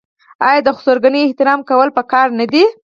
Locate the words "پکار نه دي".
1.97-2.63